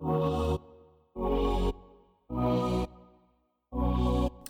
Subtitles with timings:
[0.00, 0.58] Hello,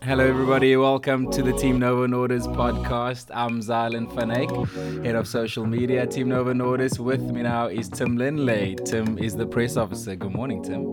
[0.06, 0.76] everybody.
[0.76, 3.30] Welcome to the Team Novo Nordisk podcast.
[3.34, 7.00] I'm Zylan Fanek, head of social media at Team Novo Nordisk.
[7.00, 8.76] With me now is Tim Lindley.
[8.84, 10.14] Tim is the press officer.
[10.14, 10.92] Good morning, Tim.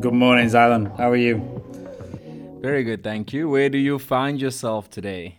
[0.00, 0.96] Good morning, Zylan.
[0.98, 1.40] How are you?
[2.60, 3.48] Very good, thank you.
[3.48, 5.38] Where do you find yourself today?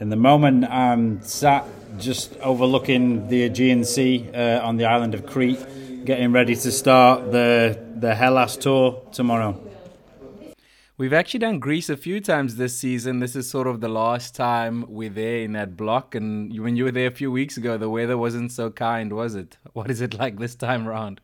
[0.00, 1.64] In the moment, I'm sat
[1.98, 5.64] just overlooking the Aegean Sea uh, on the island of Crete,
[6.04, 9.60] getting ready to start the the Hellas tour tomorrow.
[10.98, 13.20] We've actually done Greece a few times this season.
[13.20, 16.14] This is sort of the last time we're there in that block.
[16.14, 19.34] And when you were there a few weeks ago, the weather wasn't so kind, was
[19.34, 19.56] it?
[19.72, 21.20] What is it like this time around?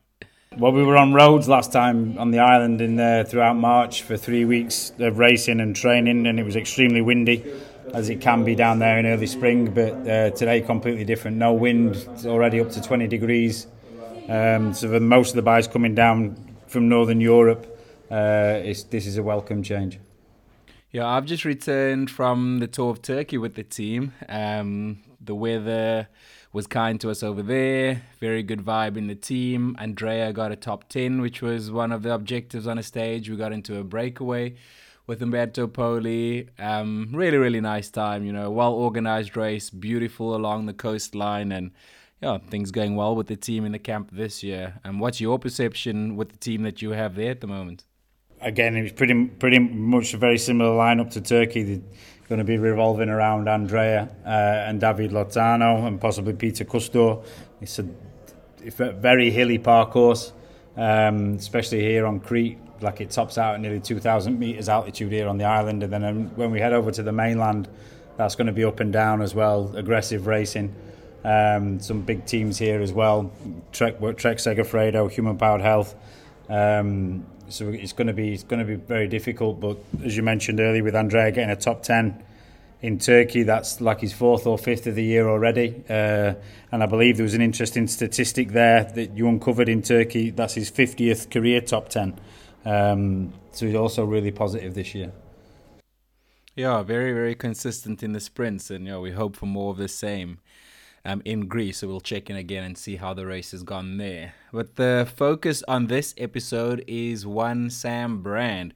[0.57, 4.17] Well, we were on roads last time on the island in there throughout March for
[4.17, 7.45] three weeks of racing and training, and it was extremely windy,
[7.93, 9.71] as it can be down there in early spring.
[9.71, 11.37] But uh, today, completely different.
[11.37, 13.67] No wind, it's already up to 20 degrees.
[14.29, 17.65] Um, so for most of the bikes coming down from Northern Europe,
[18.11, 19.99] uh, this is a welcome change.
[20.91, 24.13] Yeah, I've just returned from the tour of Turkey with the team.
[24.27, 26.07] Um, the weather
[26.53, 28.03] was kind to us over there.
[28.19, 29.75] Very good vibe in the team.
[29.79, 33.29] Andrea got a top 10, which was one of the objectives on a stage.
[33.29, 34.55] We got into a breakaway
[35.07, 36.49] with Umberto Poli.
[36.59, 38.25] Um, really, really nice time.
[38.25, 41.71] You know, well organized race, beautiful along the coastline, and
[42.21, 44.79] yeah, things going well with the team in the camp this year.
[44.83, 47.85] And what's your perception with the team that you have there at the moment?
[48.41, 51.63] again, it was pretty pretty much a very similar lineup to Turkey.
[51.63, 51.81] They're
[52.27, 57.23] going to be revolving around Andrea uh, and David Lozano and possibly Peter Kusztor.
[57.61, 57.85] It's a,
[58.63, 60.31] it's very hilly parcours,
[60.77, 62.57] um, especially here on Crete.
[62.81, 66.03] Like it tops out at nearly 2,000 meters altitude here on the island, and then
[66.03, 67.67] um, when we head over to the mainland,
[68.15, 69.75] that's going to be up and down as well.
[69.75, 70.73] Aggressive racing.
[71.23, 73.31] Um, some big teams here as well.
[73.71, 75.95] Trek, Trek Segafredo, Human Powered Health.
[76.47, 79.59] Um, so it's going to be it's going to be very difficult.
[79.59, 82.23] But as you mentioned earlier, with Andrea getting a top ten
[82.81, 85.83] in Turkey, that's like his fourth or fifth of the year already.
[85.89, 86.35] Uh,
[86.71, 90.29] and I believe there was an interesting statistic there that you uncovered in Turkey.
[90.29, 92.19] That's his fiftieth career top ten.
[92.65, 95.11] Um, so he's also really positive this year.
[96.55, 99.77] Yeah, very very consistent in the sprints, and you know we hope for more of
[99.77, 100.39] the same
[101.05, 101.79] um, in Greece.
[101.79, 104.33] So we'll check in again and see how the race has gone there.
[104.51, 108.73] But the focus on this episode is one Sam Brand.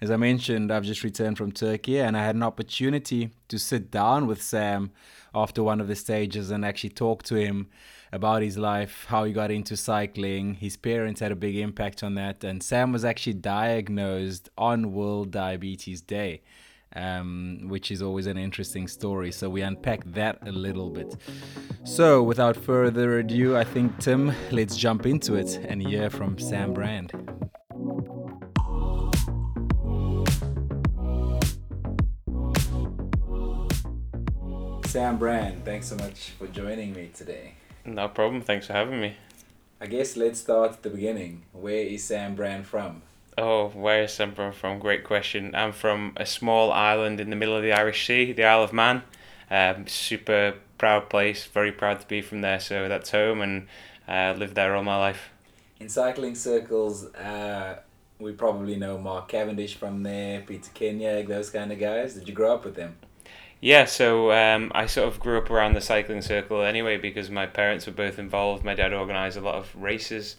[0.00, 3.90] As I mentioned, I've just returned from Turkey and I had an opportunity to sit
[3.90, 4.90] down with Sam
[5.34, 7.68] after one of the stages and actually talk to him
[8.12, 10.54] about his life, how he got into cycling.
[10.54, 15.32] His parents had a big impact on that, and Sam was actually diagnosed on World
[15.32, 16.42] Diabetes Day
[16.94, 19.32] um, which is always an interesting story.
[19.32, 21.16] So we unpack that a little bit.
[21.84, 26.72] So without further ado, I think, Tim, let's jump into it and hear from Sam
[26.72, 27.12] Brand.
[34.86, 37.54] Sam Brand, thanks so much for joining me today.
[37.84, 38.40] No problem.
[38.42, 39.16] Thanks for having me.
[39.80, 41.42] I guess let's start at the beginning.
[41.52, 43.02] Where is Sam Brand from?
[43.36, 44.78] Oh, where is I'm from?
[44.78, 45.54] Great question.
[45.54, 48.72] I'm from a small island in the middle of the Irish Sea, the Isle of
[48.72, 49.02] Man.
[49.50, 51.44] Um, super proud place.
[51.44, 52.60] Very proud to be from there.
[52.60, 53.66] So that's home, and
[54.06, 55.30] uh, lived there all my life.
[55.80, 57.80] In cycling circles, uh,
[58.20, 62.14] we probably know Mark Cavendish from there, Peter Kennaugh, those kind of guys.
[62.14, 62.96] Did you grow up with them?
[63.60, 67.46] Yeah, so um, I sort of grew up around the cycling circle anyway because my
[67.46, 68.64] parents were both involved.
[68.64, 70.36] My dad organised a lot of races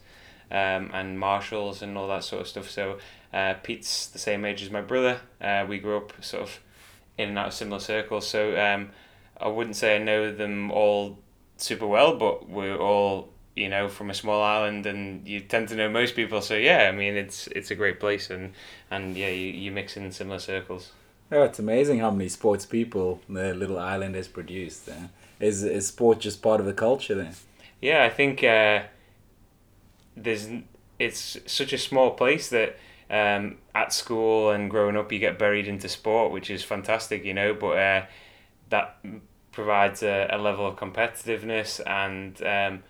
[0.52, 2.70] um, and marshals and all that sort of stuff.
[2.70, 3.00] So
[3.34, 5.20] uh, Pete's the same age as my brother.
[5.42, 6.60] Uh, we grew up sort of
[7.18, 8.28] in and out of similar circles.
[8.28, 8.90] So um,
[9.40, 11.20] I wouldn't say I know them all
[11.58, 15.76] super well, but we're all you know from a small island, and you tend to
[15.76, 16.42] know most people.
[16.42, 18.54] So yeah, I mean it's it's a great place, and
[18.92, 20.92] and yeah, you, you mix in similar circles.
[21.32, 24.88] Oh, it's amazing how many sports people the little island has produced.
[24.88, 25.08] Uh,
[25.40, 27.34] is is sport just part of the culture then?
[27.82, 28.44] Yeah, I think.
[28.44, 28.84] Uh,
[30.16, 30.48] there's
[30.98, 32.78] it's such a small place that
[33.10, 37.34] um, at school and growing up you get buried into sport, which is fantastic, you
[37.34, 37.54] know.
[37.54, 38.06] But uh,
[38.70, 38.98] that
[39.52, 42.84] provides a, a level of competitiveness and um,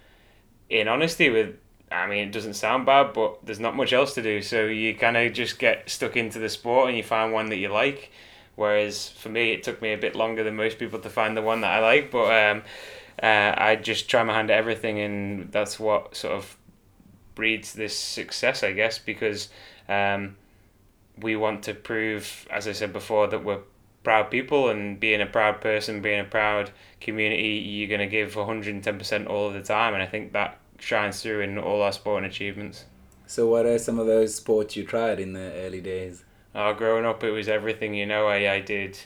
[0.69, 1.55] in honesty with
[1.91, 4.41] I mean, it doesn't sound bad, but there's not much else to do.
[4.41, 7.57] So you kind of just get stuck into the sport and you find one that
[7.57, 8.11] you like.
[8.55, 11.41] Whereas for me, it took me a bit longer than most people to find the
[11.41, 12.11] one that I like.
[12.11, 12.63] But um,
[13.21, 16.57] uh, I just try my hand at everything, and that's what sort of
[17.35, 19.49] breeds this success, I guess, because
[19.87, 20.37] um,
[21.19, 23.59] we want to prove, as I said before, that we're
[24.03, 26.71] proud people and being a proud person, being a proud
[27.01, 29.93] community, you're going to give 110% all of the time.
[29.93, 32.85] And I think that shines through in all our sporting achievements.
[33.27, 36.23] So, what are some of those sports you tried in the early days?
[36.53, 37.95] Oh, growing up, it was everything.
[37.95, 38.97] You know, I, I did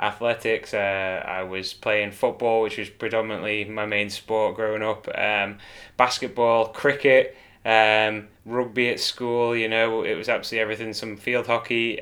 [0.00, 0.74] athletics.
[0.74, 5.08] Uh, I was playing football, which was predominantly my main sport growing up.
[5.14, 5.58] Um,
[5.96, 9.54] basketball, cricket, um, rugby at school.
[9.54, 10.94] You know, it was absolutely everything.
[10.94, 12.00] Some field hockey.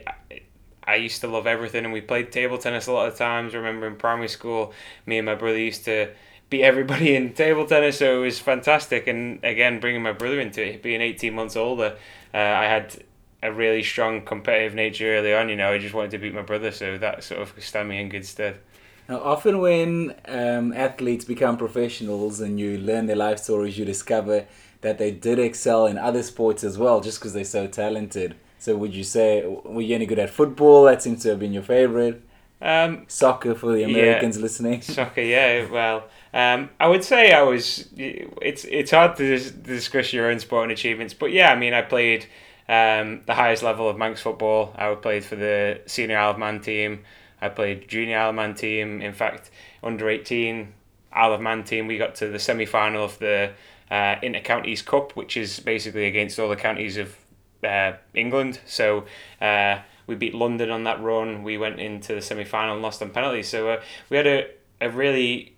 [0.86, 3.54] I used to love everything, and we played table tennis a lot of times.
[3.54, 4.74] I remember in primary school,
[5.06, 6.10] me and my brother used to
[6.50, 9.06] beat everybody in table tennis, so it was fantastic.
[9.06, 11.96] And again, bringing my brother into it, being eighteen months older,
[12.34, 13.02] uh, I had
[13.42, 15.48] a really strong competitive nature early on.
[15.48, 18.00] You know, I just wanted to beat my brother, so that sort of stand me
[18.00, 18.60] in good stead.
[19.08, 24.46] Now, often when um, athletes become professionals and you learn their life stories, you discover
[24.84, 28.36] that they did excel in other sports as well, just because they're so talented.
[28.58, 30.84] So, would you say were you any good at football?
[30.84, 32.22] That seems to have been your favorite.
[32.62, 34.80] Um, soccer for the Americans yeah, listening.
[34.96, 35.68] Soccer, yeah.
[35.70, 37.88] Well, um, I would say I was.
[37.96, 42.26] It's it's hard to discuss your own sporting achievements, but yeah, I mean, I played
[42.68, 44.72] um, the highest level of Manx football.
[44.76, 47.04] I played for the senior Isle of Man team.
[47.40, 49.02] I played junior Isle of Man team.
[49.02, 49.50] In fact,
[49.82, 50.72] under 18
[51.14, 53.52] Isle of Man team, we got to the semi final of the
[53.90, 57.16] uh, Inter Counties Cup, which is basically against all the counties of
[57.62, 58.60] uh, England.
[58.66, 59.04] So
[59.40, 61.42] uh, we beat London on that run.
[61.42, 63.48] We went into the semi final and lost on penalties.
[63.48, 64.50] So uh, we had a,
[64.80, 65.54] a really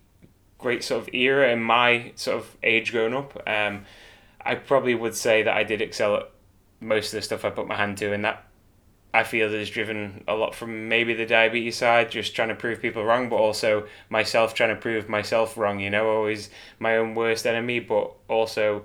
[0.57, 3.41] great sort of era in my sort of age growing up.
[3.47, 3.85] Um,
[4.41, 6.31] I probably would say that I did excel at
[6.79, 8.46] most of the stuff I put my hand to, and that
[9.13, 12.81] I feel is driven a lot from maybe the diabetes side, just trying to prove
[12.81, 15.79] people wrong, but also myself trying to prove myself wrong.
[15.79, 16.49] You know, always
[16.79, 18.83] my own worst enemy, but also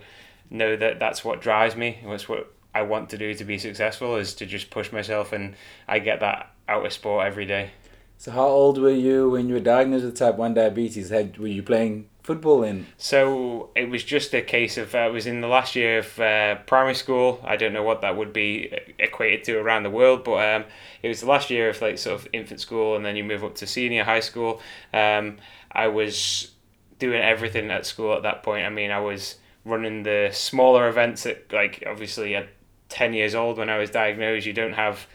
[0.49, 1.99] know that that's what drives me.
[2.07, 5.55] That's what I want to do to be successful is to just push myself, and
[5.89, 7.73] I get that out of sport every day.
[8.17, 11.11] So, how old were you when you were diagnosed with type one diabetes?
[11.11, 12.87] Had were you playing football in?
[12.97, 16.21] So it was just a case of uh, I was in the last year of
[16.21, 17.41] uh, primary school.
[17.45, 20.65] I don't know what that would be equated to around the world, but um,
[21.03, 23.45] it was the last year of like sort of infant school, and then you move
[23.45, 24.61] up to senior high school.
[24.93, 25.39] Um,
[25.71, 26.53] I was
[26.99, 28.65] doing everything at school at that point.
[28.65, 32.49] I mean, I was running the smaller events at like obviously at
[32.89, 34.47] ten years old when I was diagnosed.
[34.47, 35.07] You don't have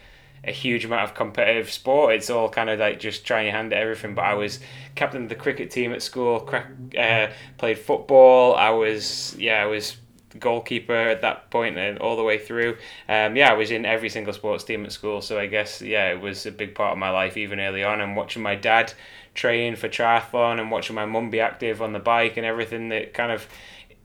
[0.44, 2.14] a huge amount of competitive sport.
[2.14, 4.14] It's all kind of like just trying your hand at everything.
[4.14, 4.60] But I was
[4.94, 6.40] captain of the cricket team at school.
[6.40, 6.66] Crack,
[6.98, 8.54] uh, played football.
[8.54, 9.96] I was yeah, I was
[10.38, 12.76] goalkeeper at that point and all the way through.
[13.08, 15.20] Um, yeah, I was in every single sports team at school.
[15.20, 18.00] So I guess yeah, it was a big part of my life even early on.
[18.00, 18.92] And watching my dad
[19.34, 23.14] train for triathlon and watching my mum be active on the bike and everything that
[23.14, 23.46] kind of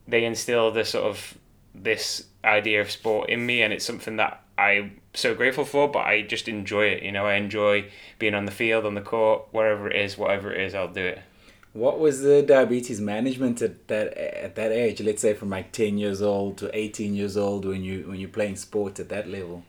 [0.07, 1.37] they instilled the sort of
[1.73, 5.87] this idea of sport in me, and it's something that I'm so grateful for.
[5.87, 7.03] But I just enjoy it.
[7.03, 7.85] You know, I enjoy
[8.19, 11.05] being on the field, on the court, wherever it is, whatever it is, I'll do
[11.05, 11.21] it.
[11.73, 15.01] What was the diabetes management at that at that age?
[15.01, 18.29] Let's say from like ten years old to eighteen years old, when you when you're
[18.29, 19.63] playing sports at that level.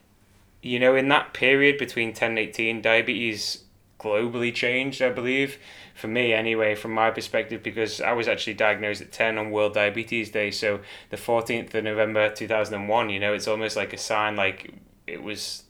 [0.60, 3.64] You know, in that period between ten and eighteen, diabetes
[3.98, 5.00] globally changed.
[5.00, 5.56] I believe
[5.94, 9.75] for me anyway, from my perspective, because I was actually diagnosed at 10 on World
[9.75, 10.50] Diabetes Day.
[10.50, 10.81] So
[11.11, 14.75] the 14th of November 2001, you know, it's almost like a sign like
[15.06, 15.62] it was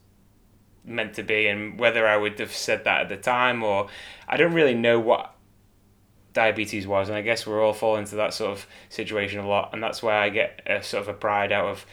[0.83, 1.47] meant to be.
[1.47, 3.89] And whether I would have said that at the time or
[4.27, 5.35] I don't really know what
[6.33, 7.11] diabetes was.
[7.11, 9.71] And I guess we're all falling into that sort of situation a lot.
[9.75, 11.85] And that's where I get a sort of a pride out of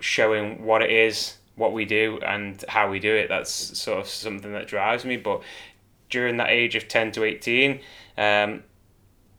[0.00, 3.28] showing what it is what we do and how we do it.
[3.28, 5.16] That's sort of something that drives me.
[5.16, 5.42] But
[6.10, 7.80] during that age of 10 to 18,
[8.16, 8.62] um,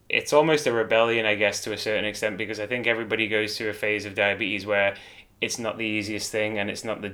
[0.09, 3.57] it's almost a rebellion, I guess, to a certain extent, because I think everybody goes
[3.57, 4.95] through a phase of diabetes where
[5.39, 7.13] it's not the easiest thing and it's not the,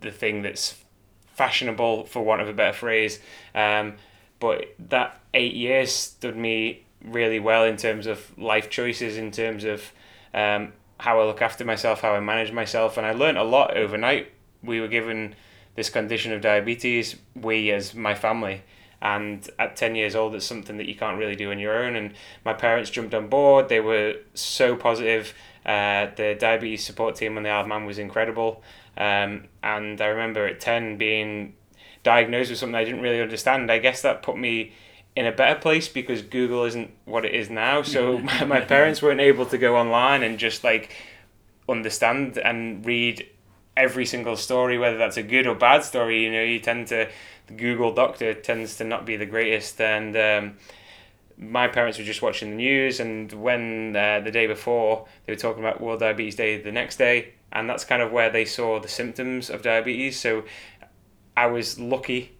[0.00, 0.84] the thing that's
[1.26, 3.18] fashionable, for want of a better phrase.
[3.54, 3.94] Um,
[4.40, 9.64] but that eight years stood me really well in terms of life choices, in terms
[9.64, 9.92] of
[10.32, 13.76] um, how I look after myself, how I manage myself, and I learned a lot
[13.76, 14.32] overnight.
[14.62, 15.34] We were given
[15.74, 18.62] this condition of diabetes, we as my family,
[19.04, 21.94] and at 10 years old it's something that you can't really do on your own.
[21.94, 23.68] And my parents jumped on board.
[23.68, 25.34] They were so positive.
[25.64, 28.62] Uh, the diabetes support team on the Isle of Man was incredible.
[28.96, 31.54] Um, and I remember at 10 being
[32.02, 33.70] diagnosed with something I didn't really understand.
[33.70, 34.72] I guess that put me
[35.14, 37.82] in a better place because Google isn't what it is now.
[37.82, 40.96] So my, my parents weren't able to go online and just like
[41.68, 43.28] understand and read
[43.76, 46.24] every single story whether that's a good or bad story.
[46.24, 47.08] You know you tend to
[47.46, 49.80] the Google Doctor tends to not be the greatest.
[49.80, 50.56] And um,
[51.36, 55.38] my parents were just watching the news, and when uh, the day before they were
[55.38, 58.80] talking about World Diabetes Day the next day, and that's kind of where they saw
[58.80, 60.18] the symptoms of diabetes.
[60.18, 60.44] So
[61.36, 62.36] I was lucky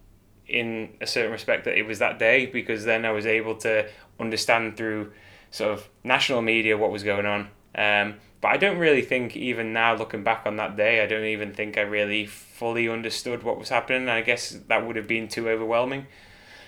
[0.47, 3.89] in a certain respect that it was that day because then I was able to
[4.19, 5.11] understand through
[5.51, 9.73] sort of national media what was going on Um, but I don't really think, even
[9.73, 13.57] now looking back on that day, I don't even think I really fully understood what
[13.57, 14.07] was happening.
[14.07, 16.07] I guess that would have been too overwhelming.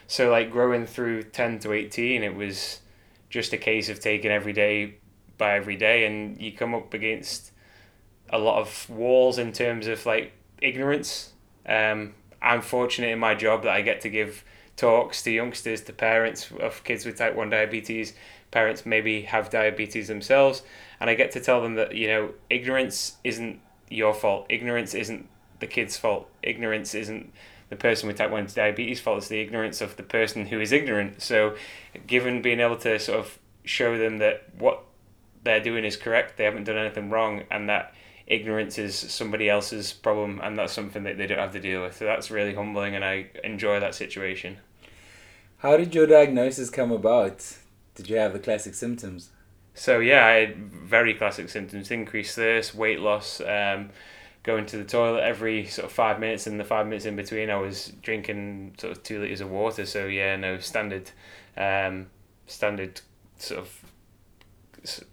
[0.07, 2.81] So, like growing through 10 to 18, it was
[3.29, 4.95] just a case of taking every day
[5.37, 7.51] by every day, and you come up against
[8.29, 11.33] a lot of walls in terms of like ignorance.
[11.65, 14.43] Um, I'm fortunate in my job that I get to give
[14.75, 18.13] talks to youngsters, to parents of kids with type 1 diabetes.
[18.51, 20.63] Parents maybe have diabetes themselves,
[20.99, 24.45] and I get to tell them that, you know, ignorance isn't your fault.
[24.49, 25.27] Ignorance isn't
[25.59, 26.29] the kid's fault.
[26.43, 27.31] Ignorance isn't
[27.69, 29.19] the person with type 1 diabetes fault.
[29.19, 31.21] It's the ignorance of the person who is ignorant.
[31.21, 31.55] So,
[32.05, 34.83] given being able to sort of show them that what
[35.43, 37.93] they're doing is correct, they haven't done anything wrong, and that
[38.27, 41.95] ignorance is somebody else's problem and that's something that they don't have to deal with.
[41.97, 44.57] So that's really humbling and I enjoy that situation.
[45.59, 47.57] How did your diagnosis come about?
[47.95, 49.29] Did you have the classic symptoms?
[49.77, 53.91] So yeah, I had very classic symptoms: increased thirst, weight loss, um,
[54.41, 57.51] going to the toilet every sort of five minutes, and the five minutes in between,
[57.51, 59.85] I was drinking sort of two liters of water.
[59.85, 61.11] So yeah, no standard,
[61.55, 62.07] um,
[62.47, 63.01] standard
[63.37, 63.85] sort of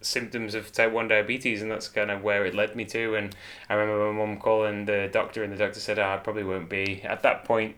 [0.01, 3.17] symptoms of type 1 diabetes and that's kind of where it led me to.
[3.17, 3.35] And
[3.69, 6.69] i remember my mum calling the doctor and the doctor said oh, i probably won't
[6.69, 7.03] be.
[7.03, 7.75] At that point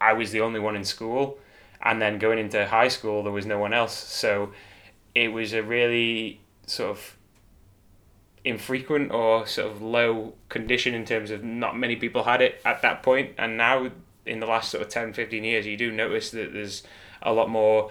[0.00, 1.38] i was the only one in school
[1.82, 3.94] and then going into high school there was no one else.
[3.94, 4.50] So
[5.16, 7.16] it was a really sort of
[8.44, 12.80] infrequent or sort of low condition in terms of not many people had it at
[12.82, 13.90] that point and now
[14.24, 16.84] in the last sort of 10 15 years you do notice that there's
[17.22, 17.90] a lot more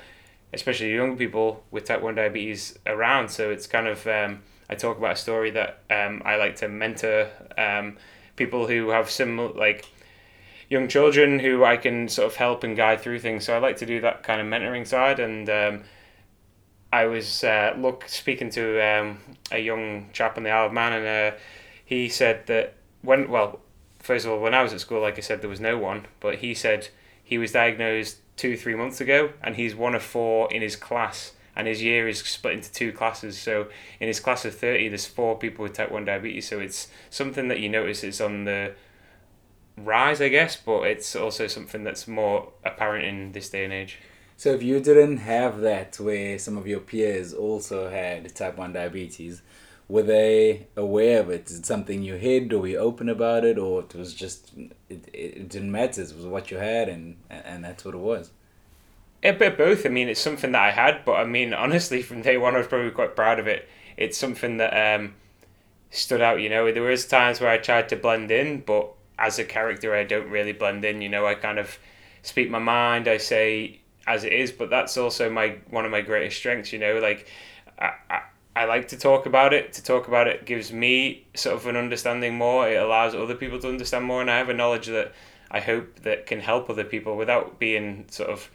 [0.55, 3.29] especially young people with type 1 diabetes around.
[3.29, 6.69] So it's kind of, um, I talk about a story that um, I like to
[6.69, 7.97] mentor um,
[8.35, 9.85] people who have similar, like
[10.69, 13.45] young children who I can sort of help and guide through things.
[13.45, 15.19] So I like to do that kind of mentoring side.
[15.19, 15.83] And um,
[16.95, 19.19] I was uh, look speaking to um,
[19.51, 21.37] a young chap in the Isle of Man, and uh,
[21.83, 23.59] he said that when, well,
[23.99, 26.07] first of all, when I was at school, like I said, there was no one,
[26.21, 26.87] but he said
[27.21, 31.33] he was diagnosed two, three months ago, and he's one of four in his class.
[31.53, 33.37] And his year is split into two classes.
[33.37, 33.67] So
[33.99, 36.47] in his class of 30, there's four people with type 1 diabetes.
[36.47, 38.73] So it's something that you notice is on the
[39.77, 43.99] rise, I guess, but it's also something that's more apparent in this day and age.
[44.37, 48.73] So if you didn't have that, where some of your peers also had type 1
[48.73, 49.41] diabetes,
[49.87, 51.49] were they aware of it?
[51.49, 54.51] Is it something you hid, or were you open about it, or it was just
[54.89, 56.01] it, it didn't matter?
[56.01, 58.31] It was what you had, and and that's what it was.
[59.23, 59.85] A bit both.
[59.85, 62.59] I mean, it's something that I had, but I mean, honestly, from day one, I
[62.59, 63.69] was probably quite proud of it.
[63.95, 65.13] It's something that um,
[65.91, 66.41] stood out.
[66.41, 69.95] You know, there was times where I tried to blend in, but as a character,
[69.95, 71.01] I don't really blend in.
[71.01, 71.77] You know, I kind of
[72.23, 73.07] speak my mind.
[73.07, 76.71] I say as it is, but that's also my one of my greatest strengths.
[76.71, 77.27] You know, like
[77.79, 78.21] I, I
[78.55, 79.73] I like to talk about it.
[79.73, 82.69] To talk about it gives me sort of an understanding more.
[82.69, 85.13] It allows other people to understand more, and I have a knowledge that
[85.51, 88.49] I hope that can help other people without being sort of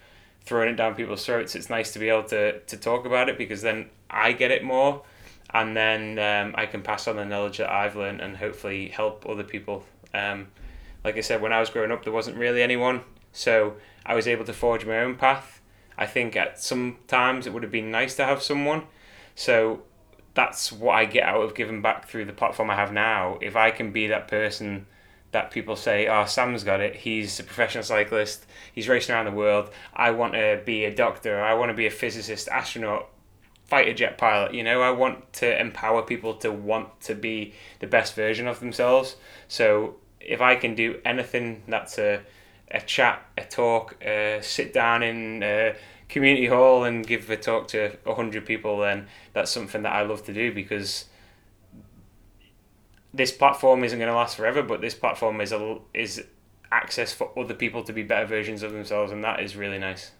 [0.45, 1.55] throwing it down people's throats.
[1.55, 4.65] It's nice to be able to to talk about it because then I get it
[4.65, 5.03] more,
[5.53, 9.27] and then um, I can pass on the knowledge that I've learned and hopefully help
[9.29, 9.85] other people.
[10.15, 10.49] Um,
[11.05, 13.03] like I said, when I was growing up, there wasn't really anyone,
[13.33, 13.75] so
[14.11, 15.61] I was able to forge my own path.
[15.97, 18.83] I think at some times it would have been nice to have someone.
[19.37, 19.83] So
[20.35, 23.39] that's what I get out of giving back through the platform I have now.
[23.41, 24.87] If I can be that person
[25.31, 26.97] that people say, "Oh, Sam's got it.
[26.97, 28.47] He's a professional cyclist.
[28.73, 29.71] He's racing around the world.
[29.95, 31.41] I want to be a doctor.
[31.41, 33.09] I want to be a physicist, astronaut,
[33.67, 37.87] fighter jet pilot." You know, I want to empower people to want to be the
[37.87, 39.15] best version of themselves.
[39.47, 42.23] So if I can do anything that's a
[42.71, 45.75] a chat, a talk, a sit down in a
[46.09, 50.25] community hall and give a talk to 100 people, then that's something that I love
[50.27, 51.07] to do because
[53.13, 56.25] this platform isn't going to last forever, but this platform is a, is
[56.71, 60.13] access for other people to be better versions of themselves, and that is really nice.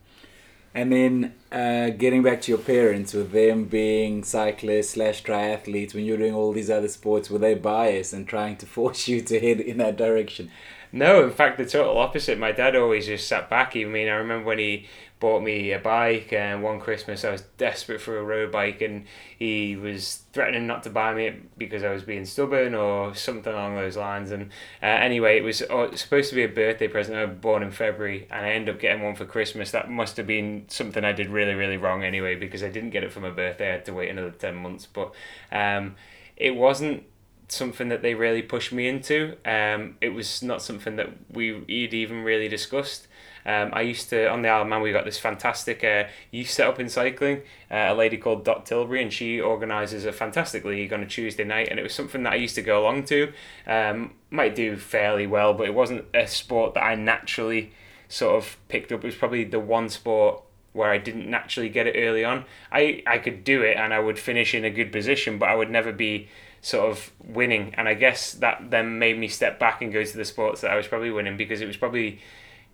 [0.73, 6.05] And then uh, getting back to your parents, with them being cyclists slash triathletes, when
[6.05, 9.41] you're doing all these other sports, were they biased and trying to force you to
[9.41, 10.51] head in that direction?
[10.93, 12.39] No, in fact, the total opposite.
[12.39, 13.77] My dad always just sat back.
[13.77, 14.87] I mean, I remember when he
[15.21, 19.05] bought me a bike, and one Christmas I was desperate for a road bike, and
[19.39, 23.53] he was threatening not to buy me it because I was being stubborn or something
[23.53, 24.33] along those lines.
[24.33, 24.51] And
[24.83, 27.17] uh, anyway, it was uh, supposed to be a birthday present.
[27.17, 29.71] I was born in February, and I ended up getting one for Christmas.
[29.71, 33.05] That must have been something I did really, really wrong anyway because I didn't get
[33.05, 33.69] it for my birthday.
[33.69, 35.13] I had to wait another ten months, but
[35.53, 35.95] um,
[36.37, 37.05] it wasn't
[37.53, 39.37] something that they really pushed me into.
[39.45, 43.07] Um, it was not something that we would even really discussed.
[43.47, 46.51] Um, I used to on the Isle of Man we got this fantastic uh, youth
[46.51, 47.39] setup in cycling.
[47.71, 51.45] Uh, a lady called Dot Tilbury, and she organises a fantastic league on a Tuesday
[51.45, 53.33] night, and it was something that I used to go along to.
[53.67, 57.73] Um, might do fairly well, but it wasn't a sport that I naturally
[58.09, 59.03] sort of picked up.
[59.05, 60.43] It was probably the one sport
[60.73, 62.45] where I didn't naturally get it early on.
[62.71, 65.55] I, I could do it and I would finish in a good position, but I
[65.55, 66.29] would never be
[66.63, 67.75] sort of winning.
[67.77, 70.71] And I guess that then made me step back and go to the sports that
[70.71, 72.21] I was probably winning because it was probably,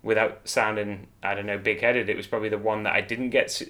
[0.03, 3.29] without sounding, I don't know, big headed, it was probably the one that I didn't
[3.29, 3.47] get.
[3.49, 3.69] To,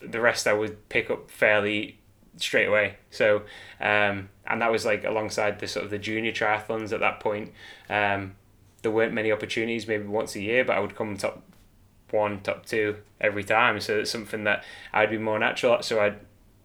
[0.00, 1.98] the rest I would pick up fairly
[2.36, 2.96] straight away.
[3.10, 3.42] So,
[3.80, 7.52] um, and that was like alongside the sort of the junior triathlons at that point.
[7.88, 8.36] Um,
[8.82, 11.42] there weren't many opportunities, maybe once a year, but I would come top
[12.10, 13.80] one, top two every time.
[13.80, 15.84] So it's something that I'd be more natural at.
[15.84, 16.16] So I'd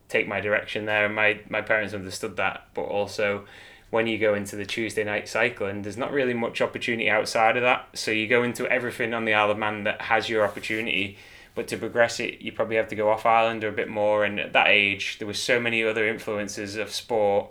[0.09, 1.05] take my direction there.
[1.05, 2.67] And my, my parents understood that.
[2.73, 3.45] But also,
[3.89, 7.63] when you go into the Tuesday night cycling, there's not really much opportunity outside of
[7.63, 7.87] that.
[7.93, 11.17] So you go into everything on the Isle of Man that has your opportunity.
[11.53, 14.25] But to progress it, you probably have to go off island or a bit more.
[14.25, 17.47] And at that age, there was so many other influences of sport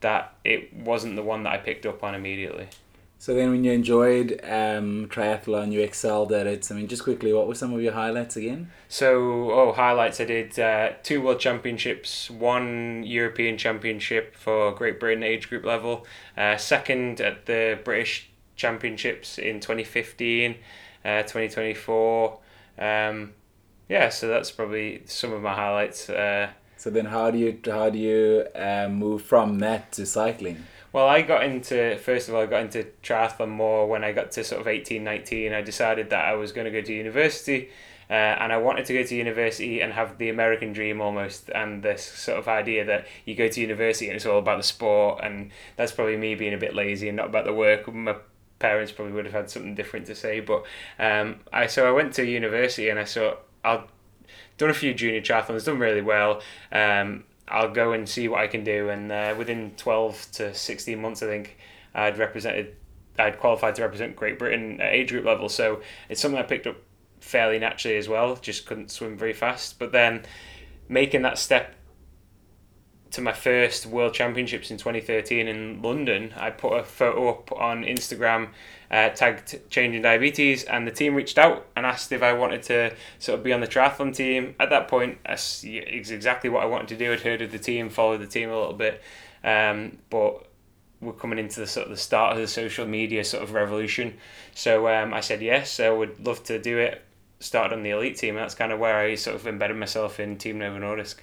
[0.00, 2.68] that it wasn't the one that I picked up on immediately.
[3.18, 6.70] So then, when you enjoyed um, triathlon, you excelled at it.
[6.70, 8.70] I mean, just quickly, what were some of your highlights again?
[8.88, 10.20] So, oh, highlights!
[10.20, 16.06] I did uh, two World Championships, one European Championship for Great Britain age group level,
[16.36, 20.56] uh, second at the British Championships in 2015,
[21.04, 22.38] uh, 2024.
[22.78, 23.32] Um,
[23.88, 26.10] yeah, so that's probably some of my highlights.
[26.10, 30.64] Uh, so then, how do you how do you uh, move from that to cycling?
[30.96, 34.30] Well, I got into, first of all, I got into triathlon more when I got
[34.30, 35.52] to sort of 18, 19.
[35.52, 37.68] I decided that I was going to go to university
[38.08, 41.82] uh, and I wanted to go to university and have the American dream almost, and
[41.82, 45.20] this sort of idea that you go to university and it's all about the sport,
[45.22, 47.92] and that's probably me being a bit lazy and not about the work.
[47.92, 48.16] My
[48.58, 50.64] parents probably would have had something different to say, but
[50.98, 53.84] um, I so I went to university and I saw I've
[54.56, 56.40] done a few junior triathlons, done really well.
[56.72, 58.88] Um, I'll go and see what I can do.
[58.88, 61.56] And uh, within 12 to 16 months, I think
[61.94, 62.76] I'd represented,
[63.18, 65.48] I'd qualified to represent Great Britain at age group level.
[65.48, 66.76] So it's something I picked up
[67.20, 68.36] fairly naturally as well.
[68.36, 69.78] Just couldn't swim very fast.
[69.78, 70.24] But then
[70.88, 71.75] making that step
[73.16, 77.82] to my first World Championships in 2013 in London, I put a photo up on
[77.82, 78.48] Instagram,
[78.90, 82.94] uh, tagged Changing Diabetes, and the team reached out and asked if I wanted to
[83.18, 84.54] sort of be on the triathlon team.
[84.60, 87.10] At that point, it's exactly what I wanted to do.
[87.10, 89.02] I'd heard of the team, followed the team a little bit,
[89.42, 90.46] um, but
[91.00, 94.18] we're coming into the sort of the start of the social media sort of revolution.
[94.54, 97.02] So um, I said yes, I would love to do it.
[97.40, 98.34] Started on the elite team.
[98.34, 101.16] That's kind of where I sort of embedded myself in Team Novo Nordisk.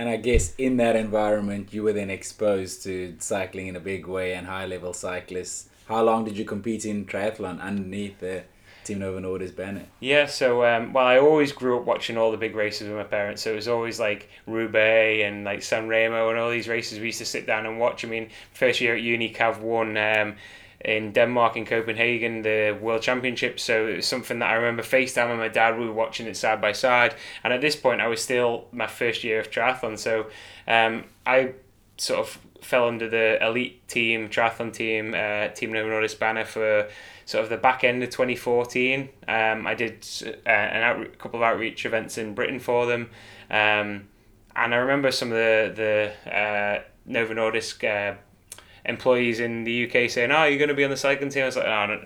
[0.00, 4.06] And I guess in that environment, you were then exposed to cycling in a big
[4.06, 5.68] way and high level cyclists.
[5.88, 8.44] How long did you compete in triathlon underneath the
[8.82, 9.84] Team Novo Nordisk banner?
[10.00, 13.02] Yeah, so um, well, I always grew up watching all the big races with my
[13.02, 13.42] parents.
[13.42, 17.04] So it was always like Roubaix and like San Remo and all these races we
[17.06, 18.02] used to sit down and watch.
[18.02, 19.98] I mean, first year at uni, Cav won.
[19.98, 20.36] Um,
[20.80, 23.60] in Denmark in Copenhagen the World Championship.
[23.60, 25.78] So it was something that I remember FaceTime with my dad.
[25.78, 27.14] We were watching it side by side,
[27.44, 29.98] and at this point I was still my first year of triathlon.
[29.98, 30.26] So
[30.66, 31.54] um, I
[31.98, 36.88] sort of fell under the elite team triathlon team uh, Team Novo Nordisk banner for
[37.26, 39.08] sort of the back end of 2014.
[39.28, 40.06] Um, I did
[40.46, 43.10] uh, an couple of outreach events in Britain for them.
[43.50, 44.08] Um,
[44.56, 48.16] and I remember some of the the uh, Novo Nordisk uh,
[48.90, 51.46] employees in the UK saying, "Oh, you're going to be on the cycling team." I
[51.46, 52.00] was like, "Oh, not,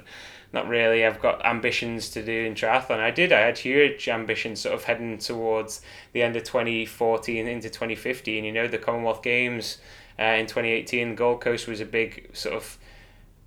[0.53, 1.05] not really.
[1.05, 3.33] I've got ambitions to do in triathlon." I did.
[3.33, 5.81] I had huge ambitions, sort of heading towards
[6.12, 8.44] the end of twenty fourteen into twenty fifteen.
[8.44, 9.79] You know, the Commonwealth Games
[10.18, 12.79] uh, in twenty eighteen, Gold Coast was a big sort of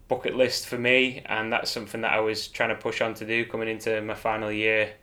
[0.08, 3.26] bucket list for me, and that's something that I was trying to push on to
[3.26, 4.94] do coming into my final year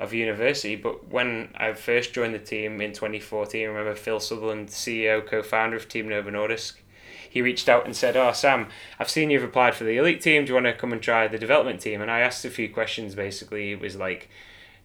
[0.00, 0.76] of university.
[0.76, 5.42] But when I first joined the team in 2014, I remember Phil Southerland, CEO, co
[5.42, 6.74] founder of Team Novo Nordisk,
[7.30, 8.66] he reached out and said, "Oh, Sam,
[8.98, 10.44] I've seen you've applied for the elite team.
[10.44, 12.68] Do you want to come and try the development team?" And I asked a few
[12.68, 13.14] questions.
[13.14, 14.28] Basically, it was like,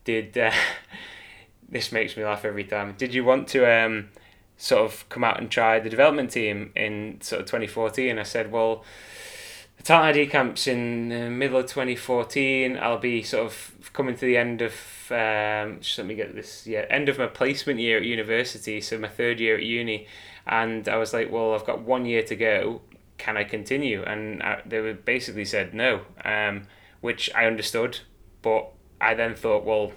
[0.03, 0.51] "Did uh,
[1.69, 2.93] this makes me laugh every time?
[2.97, 4.09] Did you want to um,
[4.57, 8.51] sort of come out and try the development team in sort of 2014?" I said,
[8.51, 8.85] "Well."
[9.77, 12.77] The Talent ID camp's in the middle of 2014.
[12.77, 14.71] I'll be sort of coming to the end of
[15.11, 18.97] um, just let me get this yeah end of my placement year at university so
[18.97, 20.07] my third year at uni
[20.45, 22.81] and I was like, well, I've got one year to go.
[23.17, 24.03] Can I continue?
[24.03, 26.67] And I, they were basically said no, um,
[27.01, 27.99] which I understood.
[28.41, 28.69] But
[29.01, 29.93] I then thought, well,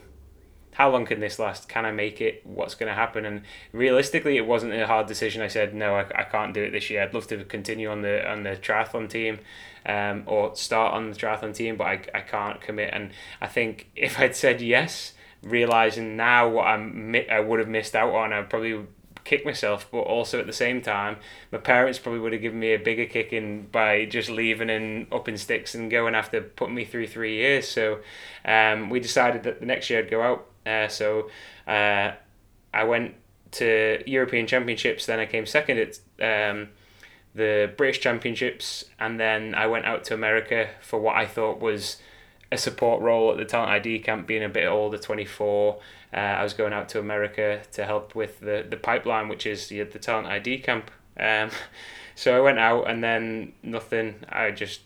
[0.79, 1.69] how long can this last?
[1.69, 2.47] Can I make it?
[2.47, 3.25] What's going to happen?
[3.25, 5.43] And realistically, it wasn't a hard decision.
[5.43, 7.03] I said no, I, I can't do it this year.
[7.03, 9.41] I'd love to continue on the on the triathlon team,
[9.85, 12.91] um, or start on the triathlon team, but I, I can't commit.
[12.95, 17.97] And I think if I'd said yes, realizing now what I'm I would have missed
[17.97, 18.87] out on, I probably
[19.29, 21.19] kick myself, but also at the same time,
[21.53, 25.29] my parents probably would have given me a bigger kicking by just leaving and up
[25.29, 27.69] in sticks and going after putting me through three years.
[27.69, 27.99] So
[28.45, 30.47] um, we decided that the next year I'd go out.
[30.65, 31.31] Uh, so
[31.67, 32.13] uh,
[32.73, 33.15] I went
[33.53, 36.69] to European Championships, then I came second at um,
[37.35, 41.99] the British Championships, and then I went out to America for what I thought was
[42.51, 45.79] a support role at the talent ID camp, being a bit older, 24.
[46.13, 49.69] Uh, I was going out to America to help with the, the pipeline, which is
[49.69, 50.91] the, the talent ID camp.
[51.19, 51.51] Um,
[52.15, 54.17] so I went out and then nothing.
[54.29, 54.81] I just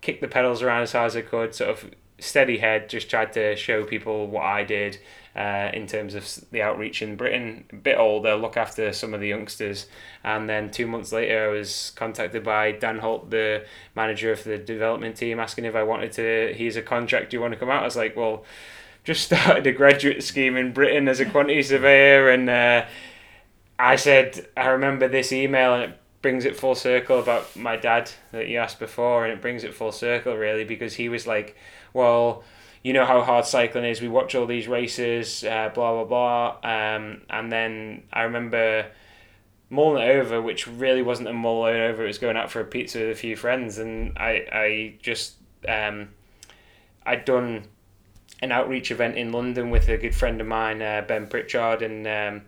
[0.00, 3.32] kicked the pedals around as hard as I could, sort of steady head, just tried
[3.32, 4.98] to show people what I did
[5.38, 7.64] uh, in terms of the outreach in Britain.
[7.72, 9.86] A bit older, look after some of the youngsters.
[10.24, 14.58] And then two months later, I was contacted by Dan Holt, the manager of the
[14.58, 16.54] development team, asking if I wanted to.
[16.56, 17.30] He's a contract.
[17.30, 17.82] Do you want to come out?
[17.82, 18.44] I was like, well,
[19.04, 22.86] just started a graduate scheme in Britain as a quantity surveyor, and uh,
[23.78, 28.10] I said, I remember this email, and it brings it full circle about my dad
[28.32, 31.56] that you asked before, and it brings it full circle really because he was like,
[31.94, 32.42] well
[32.88, 34.00] you know how hard cycling is.
[34.00, 38.86] We watch all these races, uh, blah blah blah, um, and then I remember
[39.68, 42.04] mulling it over, which really wasn't a mulling over.
[42.04, 45.34] It was going out for a pizza with a few friends, and I I just
[45.68, 46.08] um,
[47.04, 47.64] I'd done
[48.40, 52.06] an outreach event in London with a good friend of mine, uh, Ben Pritchard, and
[52.06, 52.46] um,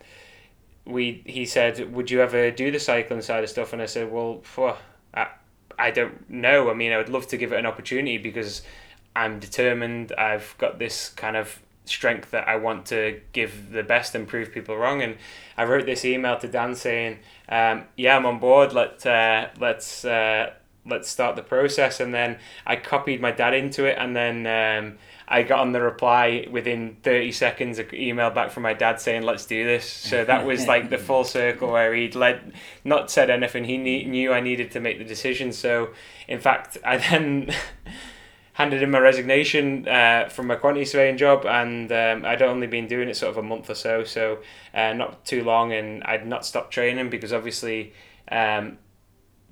[0.87, 4.11] we he said, "Would you ever do the cycling side of stuff?" And I said,
[4.11, 4.73] "Well, phew,
[5.13, 5.27] I,
[5.79, 6.71] I don't know.
[6.71, 8.63] I mean, I would love to give it an opportunity because."
[9.21, 10.13] I'm determined.
[10.17, 14.51] I've got this kind of strength that I want to give the best and prove
[14.51, 15.03] people wrong.
[15.03, 15.17] And
[15.59, 18.73] I wrote this email to Dan saying, um, "Yeah, I'm on board.
[18.73, 20.55] Let uh, let's uh,
[20.87, 24.99] let's start the process." And then I copied my dad into it, and then um,
[25.29, 27.79] I got on the reply within thirty seconds.
[27.79, 30.97] An email back from my dad saying, "Let's do this." So that was like the
[30.97, 32.55] full circle where he'd led,
[32.85, 33.65] not said anything.
[33.65, 35.53] He knew I needed to make the decision.
[35.53, 35.91] So
[36.27, 37.51] in fact, I then
[38.61, 42.87] handed in my resignation uh, from my quantity surveying job, and um, I'd only been
[42.87, 44.39] doing it sort of a month or so, so
[44.75, 47.93] uh, not too long, and I'd not stopped training because obviously
[48.41, 48.79] um,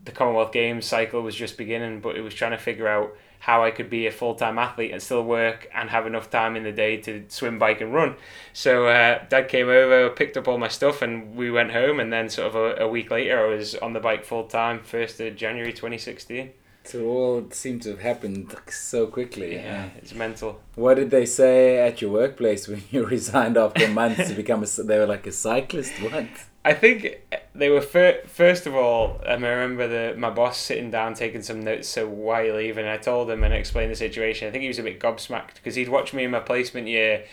[0.05, 3.63] the Commonwealth Games cycle was just beginning, but it was trying to figure out how
[3.63, 6.65] I could be a full time athlete and still work and have enough time in
[6.65, 8.17] the day to swim, bike, and run.
[8.53, 12.01] So uh, Dad came over, picked up all my stuff, and we went home.
[12.01, 14.81] And then, sort of a, a week later, I was on the bike full time,
[14.83, 16.51] first of January twenty sixteen.
[16.89, 19.57] So all seemed to have happened so quickly.
[19.57, 20.59] Yeah, it's mental.
[20.75, 24.83] What did they say at your workplace when you resigned after months to become a?
[24.83, 25.93] They were like a cyclist.
[26.01, 26.25] What?
[26.65, 27.21] I think
[27.55, 29.21] they were fir- first of all.
[29.27, 31.89] Um, I remember the my boss sitting down taking some notes.
[31.89, 32.87] So why are you leaving?
[32.87, 34.49] And I told him and explained the situation.
[34.49, 37.27] I think he was a bit gobsmacked because he'd watched me in my placement year,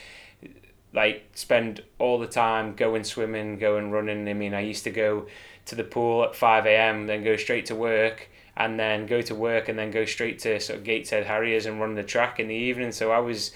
[0.94, 4.28] like spend all the time going swimming, going running.
[4.28, 5.28] I mean, I used to go
[5.68, 7.08] to the pool at five a.m.
[7.08, 10.60] then go straight to work and then go to work and then go straight to
[10.60, 12.92] sort of Gateshead Harriers and run the track in the evening.
[12.92, 13.52] So I was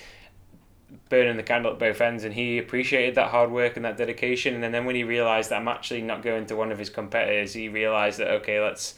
[1.07, 4.63] burning the candle at both ends and he appreciated that hard work and that dedication
[4.63, 7.53] and then when he realized that I'm actually not going to one of his competitors
[7.53, 8.95] he realized that okay let's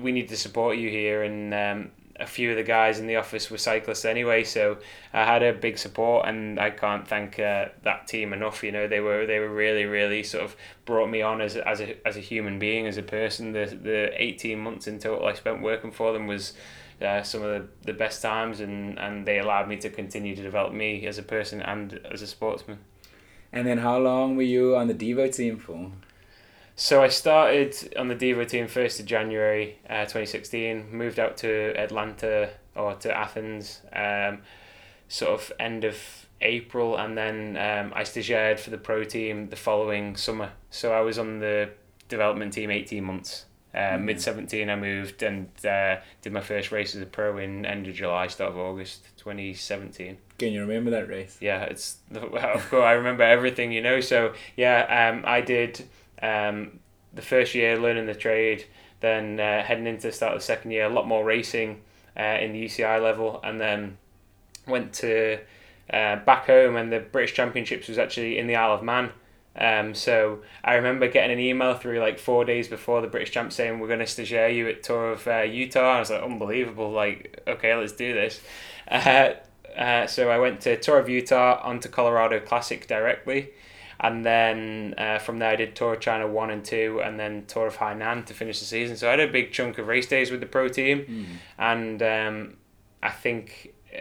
[0.00, 1.90] we need to support you here and um,
[2.20, 4.78] a few of the guys in the office were cyclists anyway, so
[5.12, 8.62] I had a big support, and I can't thank uh, that team enough.
[8.62, 11.80] You know, they were they were really really sort of brought me on as as
[11.80, 13.52] a as a human being, as a person.
[13.52, 16.54] The the eighteen months in total I spent working for them was.
[17.00, 20.42] Uh, some of the, the best times and, and they allowed me to continue to
[20.42, 22.76] develop me as a person and as a sportsman.
[23.52, 25.92] And then how long were you on the Devo team for?
[26.80, 31.76] So I started on the Devo team 1st of January uh, 2016, moved out to
[31.76, 34.42] Atlanta or to Athens um,
[35.08, 35.96] sort of end of
[36.40, 40.52] April, and then um, I stagiaired for the pro team the following summer.
[40.70, 41.70] So I was on the
[42.08, 43.46] development team 18 months.
[43.74, 44.04] Uh, mm-hmm.
[44.04, 47.88] Mid 17, I moved and uh, did my first race as a pro in end
[47.88, 50.16] of July, start of August 2017.
[50.38, 51.38] Can you remember that race?
[51.40, 54.00] Yeah, it's of course I remember everything, you know.
[54.00, 55.84] So yeah, um, I did
[56.22, 56.80] um,
[57.12, 58.66] the first year learning the trade,
[59.00, 61.80] then uh, heading into the start of the second year, a lot more racing
[62.16, 63.96] uh, in the UCI level, and then
[64.66, 65.38] went to
[65.92, 69.10] uh, back home, and the British Championships was actually in the Isle of Man.
[69.56, 73.52] Um, so I remember getting an email through like four days before the British Champ
[73.52, 75.96] saying we're going to stagiaire you at Tour of uh, Utah.
[75.96, 76.90] I was like, unbelievable!
[76.92, 78.40] Like, okay, let's do this.
[78.88, 79.30] Uh,
[79.76, 83.50] Uh, so I went to Tour of Utah onto Colorado Classic directly,
[84.00, 87.44] and then uh, from there I did Tour of China one and two, and then
[87.46, 88.96] Tour of Hainan to finish the season.
[88.96, 91.24] So I had a big chunk of race days with the pro team, Mm.
[91.58, 92.56] and um,
[93.02, 93.96] I think uh,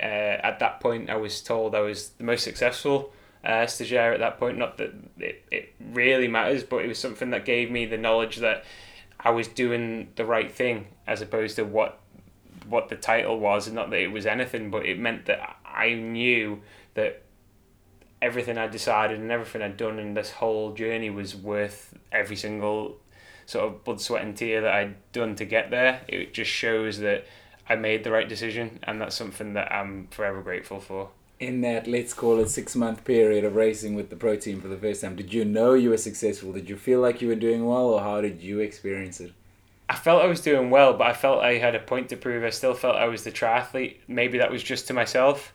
[0.50, 3.12] at that point I was told I was the most successful
[3.44, 4.58] uh, stagiaire at that point.
[4.58, 8.38] Not that it, it really matters, but it was something that gave me the knowledge
[8.38, 8.66] that
[9.20, 12.00] I was doing the right thing as opposed to what
[12.68, 13.68] what the title was.
[13.68, 16.62] And not that it was anything, but it meant that I knew
[16.96, 17.22] that
[18.22, 22.98] everything I decided and everything I'd done in this whole journey was worth every single
[23.46, 26.02] sort of blood, sweat, and tear that I'd done to get there.
[26.08, 27.26] It just shows that
[27.70, 31.10] I made the right decision, and that's something that I'm forever grateful for.
[31.40, 34.68] In that, let's call it six month period of racing with the pro team for
[34.68, 36.52] the first time, did you know you were successful?
[36.52, 39.34] Did you feel like you were doing well, or how did you experience it?
[39.90, 42.44] I felt I was doing well, but I felt I had a point to prove.
[42.44, 43.98] I still felt I was the triathlete.
[44.08, 45.54] Maybe that was just to myself.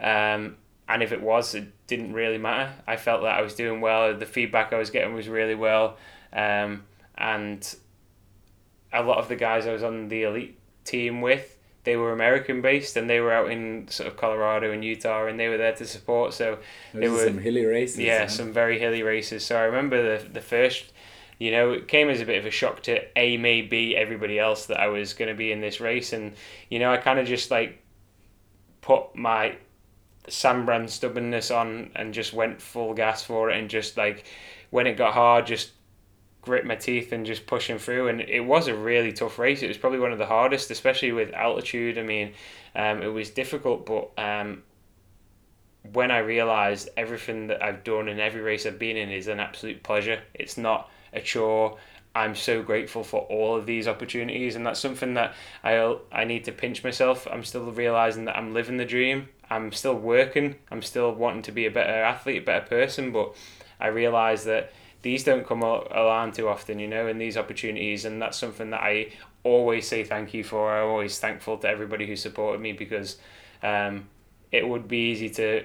[0.00, 0.56] Um,
[0.88, 2.72] and if it was, it didn't really matter.
[2.86, 4.16] I felt that I was doing well.
[4.16, 5.96] The feedback I was getting was really well.
[6.32, 6.84] Um,
[7.16, 7.74] and
[8.92, 12.60] a lot of the guys I was on the elite team with, they were American
[12.62, 15.74] based and they were out in sort of Colorado and Utah and they were there
[15.74, 16.34] to support.
[16.34, 16.58] So
[16.92, 17.98] Those They were- some hilly races.
[17.98, 18.28] yeah, huh?
[18.28, 19.44] some very hilly races.
[19.44, 20.92] So I remember the the first,
[21.38, 24.38] you know, it came as a bit of a shock to A, me, B, everybody
[24.38, 26.32] else that I was going to be in this race, and
[26.70, 27.82] you know, I kind of just like
[28.80, 29.56] put my
[30.28, 34.24] Sam brand stubbornness on and just went full gas for it, and just like
[34.70, 35.72] when it got hard, just
[36.42, 38.08] grit my teeth and just pushing through.
[38.08, 39.62] And it was a really tough race.
[39.62, 41.98] It was probably one of the hardest, especially with altitude.
[41.98, 42.32] I mean,
[42.74, 44.62] um, it was difficult, but um,
[45.92, 49.40] when I realised everything that I've done and every race I've been in is an
[49.40, 50.20] absolute pleasure.
[50.34, 51.78] It's not a chore.
[52.14, 56.46] I'm so grateful for all of these opportunities, and that's something that I I need
[56.46, 57.26] to pinch myself.
[57.30, 59.28] I'm still realizing that I'm living the dream.
[59.50, 60.56] I'm still working.
[60.70, 63.34] I'm still wanting to be a better athlete, a better person, but
[63.80, 68.04] I realize that these don't come al- along too often, you know, and these opportunities,
[68.04, 69.12] and that's something that I
[69.44, 70.72] always say thank you for.
[70.72, 73.18] I'm always thankful to everybody who supported me because
[73.62, 74.08] um,
[74.50, 75.64] it would be easy to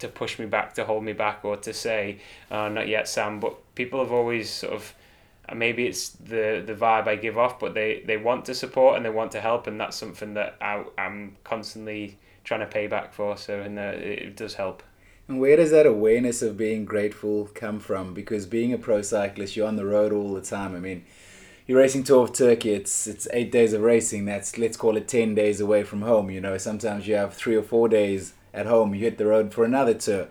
[0.00, 2.18] to push me back, to hold me back, or to say,
[2.50, 4.94] uh, "Not yet, Sam." But people have always sort of
[5.48, 8.96] uh, maybe it's the the vibe I give off, but they they want to support
[8.96, 12.86] and they want to help, and that's something that I I'm constantly trying to pay
[12.86, 13.36] back for.
[13.36, 14.82] So and uh, it, does help.
[15.28, 18.14] And where does that awareness of being grateful come from?
[18.14, 20.74] Because being a pro cyclist, you're on the road all the time.
[20.74, 21.04] I mean,
[21.66, 22.72] you're racing Tour of Turkey.
[22.72, 24.24] It's it's eight days of racing.
[24.24, 26.30] That's let's call it ten days away from home.
[26.30, 28.94] You know, sometimes you have three or four days at home.
[28.94, 30.28] You hit the road for another tour.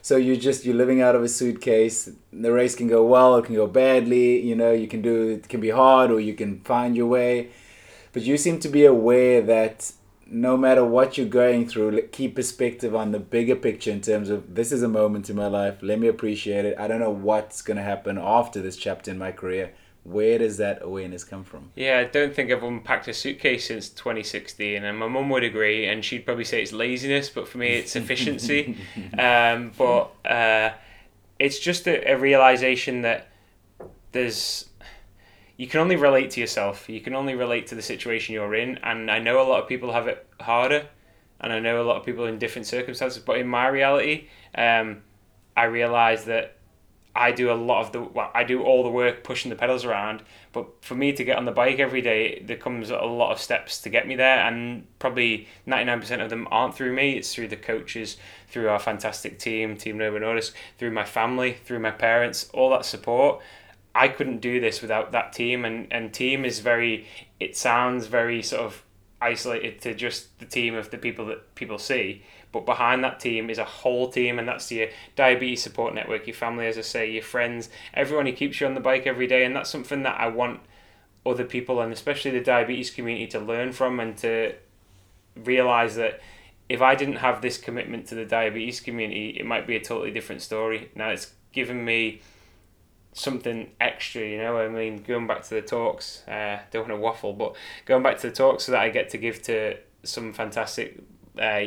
[0.00, 2.08] So you just you're living out of a suitcase.
[2.32, 4.40] The race can go well, it can go badly.
[4.40, 7.50] You know, you can do it can be hard, or you can find your way.
[8.14, 9.92] But you seem to be aware that
[10.30, 14.54] no matter what you're going through, keep perspective on the bigger picture in terms of
[14.54, 15.78] this is a moment in my life.
[15.80, 16.78] Let me appreciate it.
[16.78, 19.72] I don't know what's going to happen after this chapter in my career.
[20.04, 21.70] Where does that awareness come from?
[21.74, 25.86] Yeah, I don't think I've unpacked a suitcase since 2016, and my mum would agree,
[25.86, 28.76] and she'd probably say it's laziness, but for me, it's efficiency.
[29.18, 30.70] um, but uh,
[31.38, 33.28] it's just a, a realization that
[34.12, 34.67] there's
[35.58, 36.88] you can only relate to yourself.
[36.88, 39.68] You can only relate to the situation you're in, and I know a lot of
[39.68, 40.86] people have it harder,
[41.40, 43.20] and I know a lot of people in different circumstances.
[43.22, 45.02] But in my reality, um,
[45.56, 46.54] I realize that
[47.16, 49.84] I do a lot of the well, I do all the work pushing the pedals
[49.84, 50.22] around.
[50.52, 53.40] But for me to get on the bike every day, there comes a lot of
[53.40, 57.16] steps to get me there, and probably ninety nine percent of them aren't through me.
[57.16, 58.16] It's through the coaches,
[58.48, 62.84] through our fantastic team, Team Novo Nordisk, through my family, through my parents, all that
[62.84, 63.42] support.
[63.98, 67.06] I couldn't do this without that team, and and team is very.
[67.40, 68.82] It sounds very sort of
[69.20, 72.22] isolated to just the team of the people that people see.
[72.52, 76.34] But behind that team is a whole team, and that's your diabetes support network, your
[76.34, 79.44] family, as I say, your friends, everyone who keeps you on the bike every day.
[79.44, 80.60] And that's something that I want
[81.26, 84.54] other people, and especially the diabetes community, to learn from and to
[85.34, 86.20] realize that
[86.68, 90.10] if I didn't have this commitment to the diabetes community, it might be a totally
[90.10, 90.90] different story.
[90.94, 92.22] Now it's given me
[93.18, 94.58] something extra, you know.
[94.58, 98.18] I mean, going back to the talks, uh, don't want to waffle, but going back
[98.18, 101.00] to the talks so that I get to give to some fantastic
[101.40, 101.64] uh,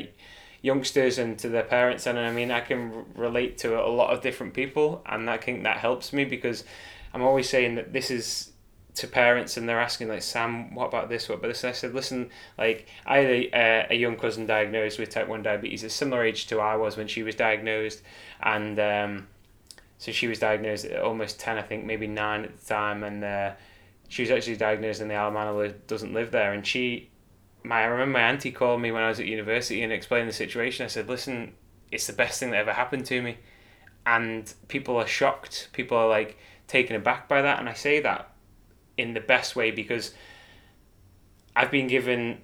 [0.62, 4.22] youngsters and to their parents, and I mean, I can relate to a lot of
[4.22, 6.64] different people, and I think that helps me because
[7.14, 8.52] I'm always saying that this is
[8.94, 11.74] to parents and they're asking like Sam what about this what about this and I
[11.74, 15.86] said listen like I had a, uh, a young cousin diagnosed with type 1 diabetes
[15.86, 18.02] a similar age to I was when she was diagnosed
[18.44, 19.28] and um,
[20.02, 23.24] so she was diagnosed at almost 10 I think maybe 9 at the time and
[23.24, 23.52] uh,
[24.10, 27.12] she was actually diagnosed in the Man doesn't live there and she
[27.64, 30.34] my I remember my auntie called me when I was at university and explained the
[30.34, 30.84] situation.
[30.84, 31.54] I said, "Listen,
[31.92, 33.38] it's the best thing that ever happened to me,"
[34.04, 35.70] and people are shocked.
[35.72, 38.34] People are like taken aback by that, and I say that
[38.98, 40.16] in the best way because
[41.56, 42.42] I've been given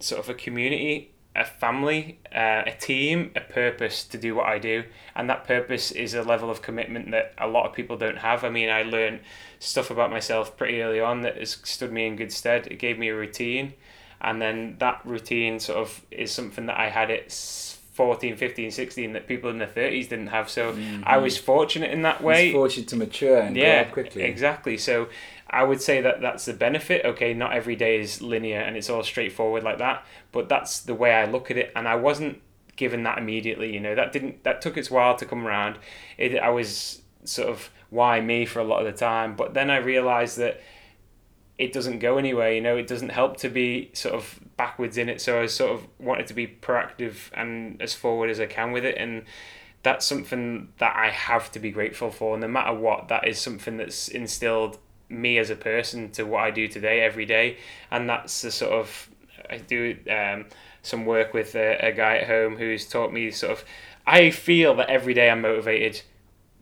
[0.00, 4.58] sort of a community, a family, uh, a team, a purpose to do what I
[4.58, 8.18] do, and that purpose is a level of commitment that a lot of people don't
[8.18, 8.44] have.
[8.44, 9.20] I mean, I learned
[9.58, 12.66] stuff about myself pretty early on that has stood me in good stead.
[12.66, 13.74] It gave me a routine
[14.20, 19.12] and then that routine sort of is something that I had at 14 15 16
[19.12, 21.02] that people in their 30s didn't have so mm-hmm.
[21.04, 24.22] I was fortunate in that way it's fortunate to mature and yeah, grow up quickly
[24.22, 25.08] exactly so
[25.50, 28.90] I would say that that's the benefit okay not every day is linear and it's
[28.90, 32.40] all straightforward like that but that's the way I look at it and I wasn't
[32.76, 35.78] given that immediately you know that didn't that took its while to come around
[36.16, 39.70] it I was sort of why me for a lot of the time but then
[39.70, 40.60] I realized that
[41.58, 42.52] it doesn't go anywhere.
[42.52, 45.20] You know, it doesn't help to be sort of backwards in it.
[45.20, 48.84] So I sort of wanted to be proactive and as forward as I can with
[48.84, 49.24] it, and
[49.82, 52.38] that's something that I have to be grateful for.
[52.38, 56.50] No matter what, that is something that's instilled me as a person to what I
[56.50, 57.58] do today, every day,
[57.90, 59.08] and that's the sort of
[59.50, 60.46] I do um,
[60.82, 63.64] some work with a, a guy at home who's taught me sort of.
[64.06, 66.02] I feel that every day I'm motivated,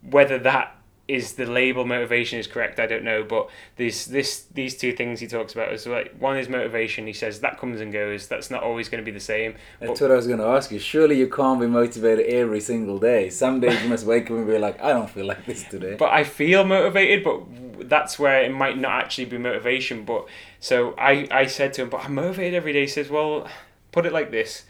[0.03, 0.76] whether that
[1.09, 2.81] is the label motivation is correct?
[2.81, 6.37] I don't know but these this these two things he talks about is like one
[6.37, 7.07] is motivation.
[7.07, 8.27] He says that comes and goes.
[8.27, 9.55] That's not always going to be the same.
[9.79, 10.79] That's but, what i was going to ask you.
[10.79, 13.31] Surely you can't be motivated every single day.
[13.31, 15.95] Some days you must wake up and be like i don't feel like this today.
[15.95, 20.05] But i feel motivated but that's where it might not actually be motivation.
[20.05, 20.27] But
[20.59, 22.83] so i i said to him but i'm motivated every day.
[22.83, 23.49] He says well
[23.93, 24.65] put it like this.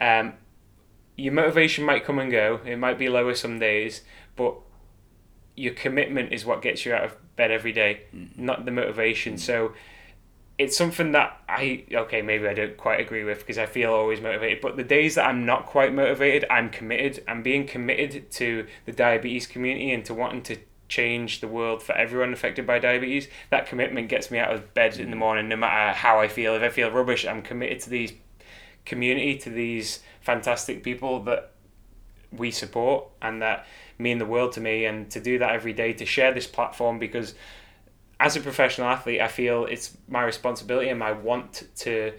[0.00, 0.34] Um
[1.16, 2.60] your motivation might come and go.
[2.64, 4.02] It might be lower some days
[4.36, 4.54] but
[5.56, 8.44] your commitment is what gets you out of bed every day, mm-hmm.
[8.44, 9.34] not the motivation.
[9.34, 9.40] Mm-hmm.
[9.40, 9.72] So
[10.58, 14.20] it's something that I okay maybe I don't quite agree with because I feel always
[14.20, 14.60] motivated.
[14.60, 17.24] But the days that I'm not quite motivated, I'm committed.
[17.26, 21.94] I'm being committed to the diabetes community and to wanting to change the world for
[21.94, 23.28] everyone affected by diabetes.
[23.50, 25.18] That commitment gets me out of bed in the mm-hmm.
[25.18, 26.54] morning, no matter how I feel.
[26.54, 28.12] If I feel rubbish, I'm committed to these
[28.84, 31.52] community, to these fantastic people that
[32.30, 33.66] we support and that
[34.02, 36.98] mean the world to me and to do that every day to share this platform
[36.98, 37.34] because
[38.20, 42.12] as a professional athlete I feel it's my responsibility and my want to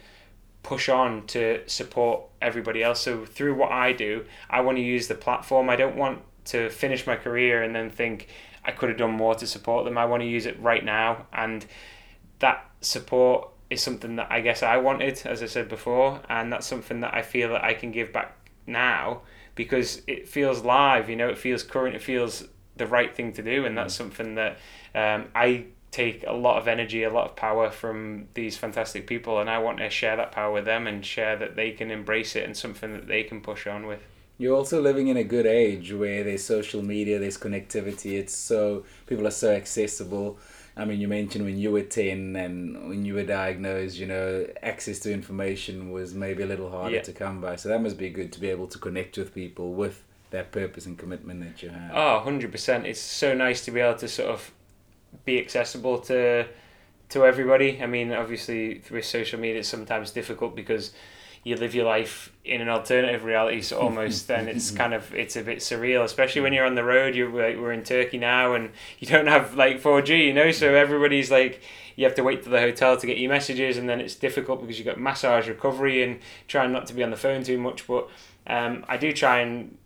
[0.63, 3.02] push on to support everybody else.
[3.02, 5.69] So through what I do I want to use the platform.
[5.69, 8.28] I don't want to finish my career and then think
[8.65, 9.98] I could have done more to support them.
[9.98, 11.65] I want to use it right now and
[12.39, 16.67] that support is something that I guess I wanted as I said before and that's
[16.67, 18.36] something that I feel that I can give back
[18.67, 19.22] now
[19.56, 23.44] because it feels live, you know, it feels current, it feels the right thing to
[23.44, 23.98] do, and that's mm.
[23.98, 24.58] something that
[24.96, 29.39] um, I take a lot of energy, a lot of power from these fantastic people,
[29.39, 32.36] and I want to share that power with them and share that they can embrace
[32.36, 34.02] it and something that they can push on with.
[34.39, 38.18] You're also living in a good age where there's social media, there's connectivity.
[38.18, 40.39] It's so people are so accessible.
[40.76, 44.48] I mean, you mentioned when you were 10 and when you were diagnosed, you know,
[44.64, 47.02] access to information was maybe a little harder yeah.
[47.04, 47.58] to come by.
[47.58, 50.88] So that must be good to be able to connect with people with that purpose
[50.88, 51.92] and commitment that you have.
[51.94, 52.86] Ah, oh, 100%.
[52.86, 54.52] It's so nice to be able to sort of
[55.26, 56.48] be accessible to
[57.10, 57.80] to everybody.
[57.82, 60.92] I mean, obviously, with social media, it's sometimes difficult because
[61.44, 65.36] you live your life in an alternative reality so almost then it's kind of it's
[65.36, 68.54] a bit surreal especially when you're on the road you're like we're in turkey now
[68.54, 70.52] and you don't have like 4g you know?
[70.52, 71.62] So everybody's like
[71.96, 74.62] you have to wait to the hotel to get your messages and then it's difficult
[74.62, 77.86] because you've got massage recovery and trying not to be on the phone too much
[77.88, 78.10] but
[78.48, 79.78] um, i do try and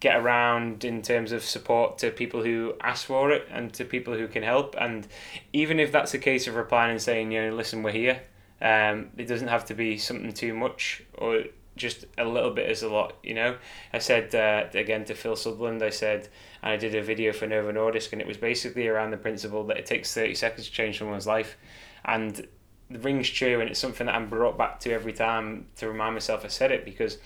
[0.00, 4.14] get around in terms of support to people who ask for it and to people
[4.14, 5.06] who can help and
[5.52, 8.20] even if that's a case of replying and saying you know listen we're here
[8.62, 11.44] um, it doesn't have to be something too much or
[11.76, 13.56] just a little bit is a lot, you know.
[13.92, 16.28] I said uh, again to Phil Southerland, I said,
[16.62, 19.64] and I did a video for Novo Nordisk, and it was basically around the principle
[19.64, 21.56] that it takes 30 seconds to change someone's life.
[22.04, 22.46] And
[22.90, 26.14] the rings true, and it's something that I'm brought back to every time to remind
[26.14, 27.18] myself I said it because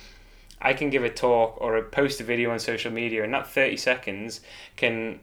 [0.61, 3.49] I can give a talk or a post a video on social media, and that
[3.49, 4.41] 30 seconds
[4.77, 5.21] can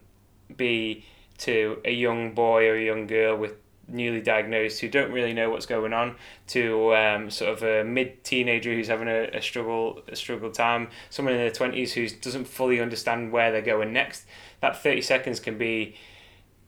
[0.55, 1.05] be
[1.39, 3.53] to a young boy or a young girl with
[3.87, 6.15] newly diagnosed who don't really know what's going on
[6.47, 10.87] to um, sort of a mid teenager who's having a, a struggle a struggle time
[11.09, 14.25] someone in their 20s who doesn't fully understand where they're going next.
[14.61, 15.95] That 30 seconds can be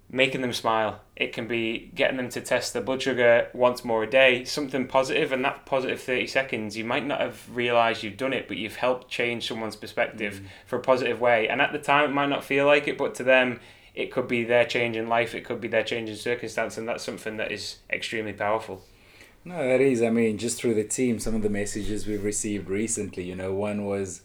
[0.10, 1.02] making them smile.
[1.16, 4.44] It can be getting them to test their blood sugar once more a day.
[4.44, 8.48] Something positive and that positive 30 seconds you might not have realized you've done it
[8.48, 10.48] but you've helped change someone's perspective mm.
[10.68, 11.48] for a positive way.
[11.48, 13.60] And at the time it might not feel like it but to them
[13.96, 16.88] it could be their change in life, it could be their change in circumstance, and
[16.88, 18.82] that's something that is extremely powerful.
[19.46, 20.02] No, that is.
[20.02, 23.24] I mean, just through the team, some of the messages we've received recently.
[23.24, 24.22] You know, one was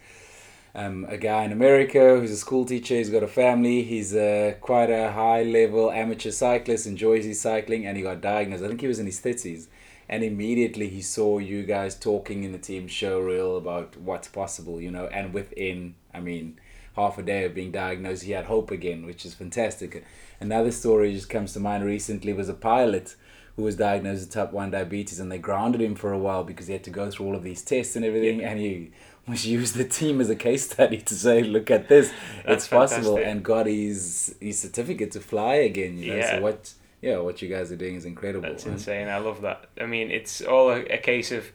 [0.74, 2.94] um, a guy in America who's a school teacher.
[2.94, 3.82] He's got a family.
[3.82, 6.86] He's uh, quite a high level amateur cyclist.
[6.86, 8.64] Enjoys his cycling, and he got diagnosed.
[8.64, 9.68] I think he was in his thirties,
[10.08, 14.80] and immediately he saw you guys talking in the team show reel about what's possible.
[14.80, 16.58] You know, and within, I mean,
[16.96, 20.04] half a day of being diagnosed, he had hope again, which is fantastic.
[20.40, 23.14] Another story just comes to mind recently was a pilot
[23.56, 26.66] who was diagnosed with type 1 diabetes and they grounded him for a while because
[26.66, 28.50] he had to go through all of these tests and everything yeah.
[28.50, 28.90] and he
[29.28, 32.12] was used the team as a case study to say look at this
[32.46, 36.36] it's possible and got his his certificate to fly again you know yeah.
[36.36, 36.72] so what
[37.02, 40.10] yeah what you guys are doing is incredible that's insane i love that i mean
[40.10, 41.50] it's all a, a case of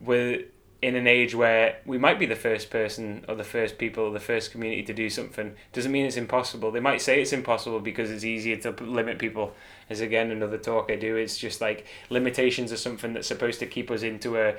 [0.00, 0.46] with
[0.80, 4.12] in an age where we might be the first person or the first people or
[4.12, 6.70] the first community to do something doesn't mean it's impossible.
[6.70, 9.54] They might say it's impossible because it's easier to limit people.
[9.90, 13.66] As again another talk I do, it's just like limitations are something that's supposed to
[13.66, 14.54] keep us into a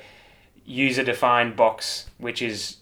[0.66, 2.78] user defined box, which is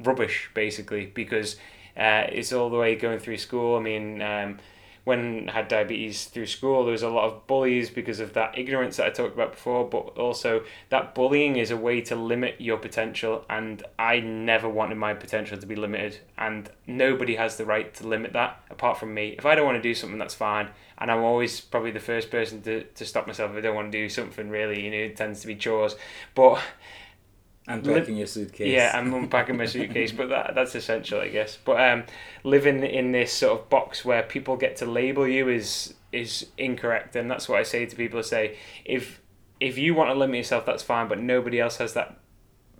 [0.00, 1.54] rubbish basically because
[1.96, 3.76] uh, it's all the way going through school.
[3.76, 4.20] I mean.
[4.20, 4.58] Um,
[5.04, 8.56] when I had diabetes through school, there was a lot of bullies because of that
[8.56, 12.60] ignorance that I talked about before, but also that bullying is a way to limit
[12.60, 17.64] your potential, and I never wanted my potential to be limited, and nobody has the
[17.64, 19.34] right to limit that apart from me.
[19.36, 22.30] If I don't want to do something, that's fine, and I'm always probably the first
[22.30, 24.98] person to, to stop myself if I don't want to do something really, you know,
[24.98, 25.96] it tends to be chores,
[26.36, 26.62] but
[27.68, 28.72] Unpacking li- your suitcase.
[28.72, 31.58] Yeah, I'm unpacking my suitcase, but that that's essential, I guess.
[31.64, 32.04] But um,
[32.42, 37.14] living in this sort of box where people get to label you is is incorrect,
[37.14, 38.18] and that's what I say to people.
[38.18, 39.20] I say if
[39.60, 42.18] if you want to limit yourself, that's fine, but nobody else has that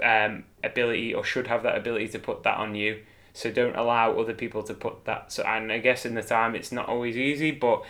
[0.03, 3.03] um, ability or should have that ability to put that on you.
[3.35, 5.33] So don't allow other people to put that.
[5.33, 7.85] So and I guess in the time it's not always easy, but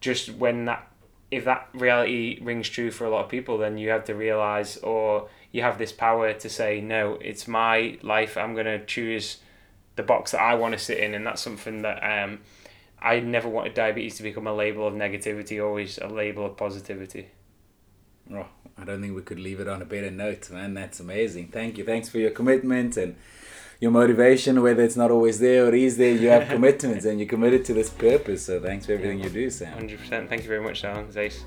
[0.00, 0.88] just when that
[1.30, 4.76] if that reality rings true for a lot of people, then you have to realize
[4.78, 9.38] or you have this power to say no it's my life i'm going to choose
[9.96, 12.38] the box that i want to sit in and that's something that um,
[13.00, 17.28] i never wanted diabetes to become a label of negativity always a label of positivity
[18.34, 18.46] oh,
[18.76, 21.78] i don't think we could leave it on a better note man that's amazing thank
[21.78, 23.16] you thanks for your commitment and
[23.78, 27.28] your motivation, whether it's not always there or is there, you have commitments and you're
[27.28, 28.46] committed to this purpose.
[28.46, 29.86] So thanks for everything yeah, you do, Sam.
[29.86, 30.30] 100%.
[30.30, 31.12] Thank you very much, Sam.
[31.12, 31.42] Zace.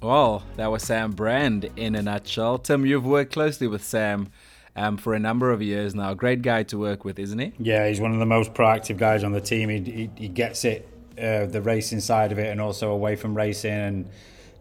[0.00, 2.58] Well, that was Sam Brand in a nutshell.
[2.58, 4.30] Tim, you've worked closely with Sam
[4.76, 6.14] um, for a number of years now.
[6.14, 7.52] Great guy to work with, isn't he?
[7.58, 9.68] Yeah, he's one of the most proactive guys on the team.
[9.68, 10.88] He, he, he gets it,
[11.20, 14.10] uh, the racing side of it, and also away from racing and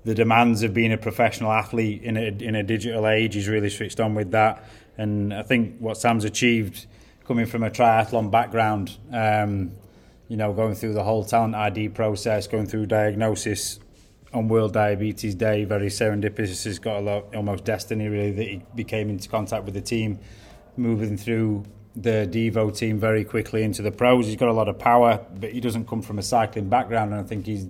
[0.06, 3.36] the demands of being a professional athlete in a, in a digital age.
[3.36, 4.64] He's really switched on with that.
[4.98, 6.88] And I think what Sam's achieved
[7.26, 9.74] coming from a triathlon background, um,
[10.30, 13.80] you know, going through the whole talent ID process, going through diagnosis,
[14.34, 16.64] on World Diabetes Day, very serendipitous.
[16.64, 20.20] He's got a lot, almost destiny really, that he became into contact with the team,
[20.76, 21.66] moving through
[21.96, 24.28] the Devo team very quickly into the pros.
[24.28, 27.12] He's got a lot of power, but he doesn't come from a cycling background.
[27.12, 27.68] And I think he's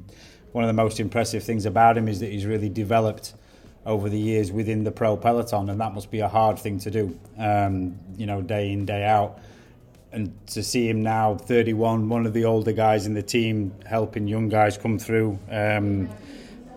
[0.51, 3.33] one of the most impressive things about him is that he's really developed
[3.85, 6.91] over the years within the pro peloton, and that must be a hard thing to
[6.91, 9.39] do, um, you know, day in day out.
[10.11, 14.27] And to see him now, 31, one of the older guys in the team, helping
[14.27, 15.39] young guys come through.
[15.49, 16.09] Um,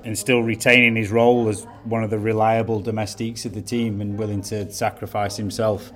[0.04, 4.18] and still retaining his role as one of the reliable domestiques of the team and
[4.18, 5.92] willing to sacrifice himself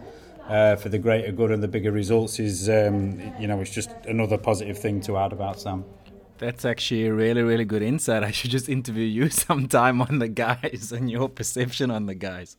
[0.49, 3.91] uh, for the greater good and the bigger results is, um, you know, it's just
[4.07, 5.85] another positive thing to add about Sam.
[6.39, 8.25] That's actually a really, really good insight.
[8.25, 12.57] I should just interview you sometime on the guys and your perception on the guys.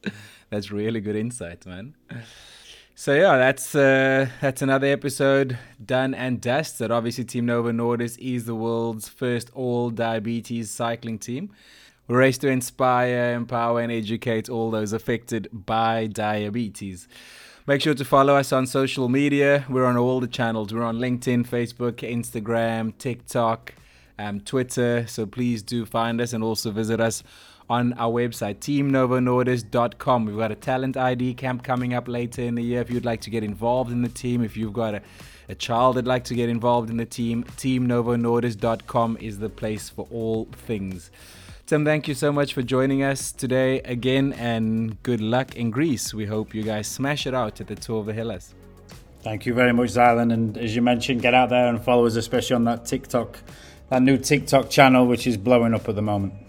[0.50, 1.96] That's really good insight, man.
[2.98, 6.92] So yeah, that's uh, that's another episode done and dusted.
[6.92, 11.52] Obviously, Team Novo Nordisk is the world's first all diabetes cycling team.
[12.08, 17.10] We race to inspire, empower, and educate all those affected by diabetes.
[17.68, 19.66] Make sure to follow us on social media.
[19.68, 20.74] We're on all the channels.
[20.74, 23.74] We're on LinkedIn, Facebook, Instagram, TikTok,
[24.18, 25.06] um, Twitter.
[25.08, 27.24] So please do find us and also visit us
[27.70, 30.26] on our website, teamnovonordisk.com.
[30.26, 32.82] We've got a talent ID camp coming up later in the year.
[32.82, 35.02] If you'd like to get involved in the team, if you've got a,
[35.50, 40.08] a child that'd like to get involved in the team, teamnovonordisk.com is the place for
[40.12, 41.12] all things.
[41.66, 46.14] Tim, thank you so much for joining us today again, and good luck in Greece.
[46.14, 48.54] We hope you guys smash it out at the Tour of the Hellas.
[49.24, 50.32] Thank you very much, Zylan.
[50.32, 53.40] And as you mentioned, get out there and follow us, especially on that TikTok,
[53.90, 56.45] that new TikTok channel, which is blowing up at the moment.